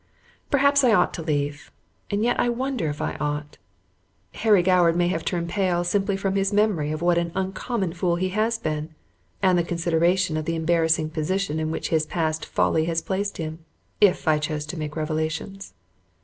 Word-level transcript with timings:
Perhaps 0.49 0.83
I 0.83 0.93
ought 0.93 1.13
to 1.13 1.21
leave, 1.21 1.71
and 2.09 2.23
yet 2.23 2.39
I 2.39 2.49
wonder 2.49 2.89
if 2.89 3.03
I 3.03 3.13
ought. 3.19 3.59
Harry 4.33 4.63
Goward 4.63 4.95
may 4.95 5.09
have 5.09 5.23
turned 5.23 5.49
pale 5.49 5.83
simply 5.83 6.17
from 6.17 6.35
his 6.35 6.51
memory 6.51 6.91
of 6.91 7.03
what 7.03 7.19
an 7.19 7.31
uncommon 7.35 7.93
fool 7.93 8.15
he 8.15 8.29
had 8.29 8.55
been, 8.63 8.95
and 9.43 9.59
the 9.59 9.63
consideration 9.63 10.37
of 10.37 10.45
the 10.45 10.55
embarrassing 10.55 11.11
position 11.11 11.59
in 11.59 11.69
which 11.69 11.89
his 11.89 12.07
past 12.07 12.47
folly 12.47 12.85
has 12.85 13.03
placed 13.03 13.37
him, 13.37 13.59
if 13.99 14.27
I 14.27 14.39
chose 14.39 14.65
to 14.65 14.79
make 14.79 14.95
revelations. 14.95 15.75